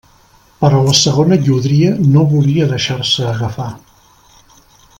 [0.61, 3.69] Però la segona llúdria no volia deixar-se agafar.